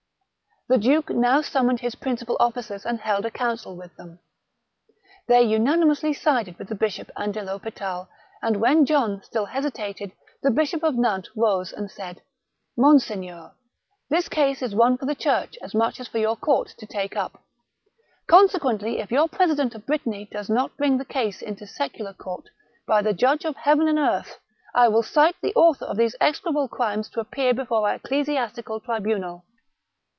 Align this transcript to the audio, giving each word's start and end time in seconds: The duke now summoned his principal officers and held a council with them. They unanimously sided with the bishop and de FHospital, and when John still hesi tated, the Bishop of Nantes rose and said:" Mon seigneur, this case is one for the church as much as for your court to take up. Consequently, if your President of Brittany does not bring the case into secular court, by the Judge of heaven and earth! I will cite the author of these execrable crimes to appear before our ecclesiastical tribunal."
The 0.67 0.77
duke 0.77 1.09
now 1.09 1.41
summoned 1.41 1.81
his 1.81 1.95
principal 1.95 2.37
officers 2.39 2.85
and 2.85 2.97
held 3.01 3.25
a 3.25 3.31
council 3.31 3.75
with 3.75 3.93
them. 3.97 4.19
They 5.27 5.41
unanimously 5.43 6.13
sided 6.13 6.57
with 6.57 6.69
the 6.69 6.75
bishop 6.75 7.11
and 7.17 7.33
de 7.33 7.41
FHospital, 7.41 8.07
and 8.41 8.61
when 8.61 8.85
John 8.85 9.21
still 9.21 9.47
hesi 9.47 9.69
tated, 9.73 10.13
the 10.41 10.49
Bishop 10.49 10.81
of 10.81 10.95
Nantes 10.95 11.29
rose 11.35 11.73
and 11.73 11.91
said:" 11.91 12.21
Mon 12.77 12.99
seigneur, 12.99 13.51
this 14.09 14.29
case 14.29 14.61
is 14.61 14.73
one 14.73 14.97
for 14.97 15.05
the 15.05 15.13
church 15.13 15.57
as 15.61 15.75
much 15.75 15.99
as 15.99 16.07
for 16.07 16.19
your 16.19 16.37
court 16.37 16.69
to 16.77 16.85
take 16.85 17.17
up. 17.17 17.41
Consequently, 18.27 18.99
if 18.99 19.11
your 19.11 19.27
President 19.27 19.75
of 19.75 19.85
Brittany 19.85 20.23
does 20.31 20.49
not 20.49 20.77
bring 20.77 20.97
the 20.97 21.03
case 21.03 21.41
into 21.41 21.67
secular 21.67 22.13
court, 22.13 22.45
by 22.87 23.01
the 23.01 23.11
Judge 23.13 23.43
of 23.43 23.57
heaven 23.57 23.89
and 23.89 23.99
earth! 23.99 24.39
I 24.73 24.87
will 24.87 25.03
cite 25.03 25.35
the 25.41 25.53
author 25.53 25.83
of 25.83 25.97
these 25.97 26.15
execrable 26.21 26.69
crimes 26.69 27.09
to 27.09 27.19
appear 27.19 27.53
before 27.53 27.89
our 27.89 27.95
ecclesiastical 27.95 28.79
tribunal." 28.79 29.43